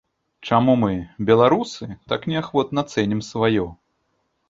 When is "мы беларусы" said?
0.83-1.91